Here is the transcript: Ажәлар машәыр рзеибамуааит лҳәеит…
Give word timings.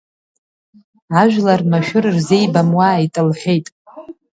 Ажәлар 1.21 1.61
машәыр 1.69 2.05
рзеибамуааит 2.15 3.13
лҳәеит… 3.27 3.65